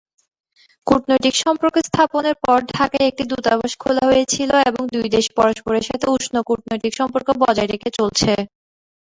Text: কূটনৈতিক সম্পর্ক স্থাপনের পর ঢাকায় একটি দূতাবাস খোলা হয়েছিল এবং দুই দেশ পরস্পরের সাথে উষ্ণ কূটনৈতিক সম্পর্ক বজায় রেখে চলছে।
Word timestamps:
কূটনৈতিক 0.87 1.35
সম্পর্ক 1.37 1.75
স্থাপনের 1.87 2.35
পর 2.43 2.57
ঢাকায় 2.71 3.07
একটি 3.07 3.23
দূতাবাস 3.31 3.71
খোলা 3.79 4.03
হয়েছিল 4.09 4.51
এবং 4.69 4.81
দুই 4.93 5.07
দেশ 5.15 5.25
পরস্পরের 5.37 5.87
সাথে 5.89 6.05
উষ্ণ 6.15 6.35
কূটনৈতিক 6.47 6.93
সম্পর্ক 6.99 7.27
বজায় 7.41 7.69
রেখে 7.69 7.89
চলছে। 7.97 8.31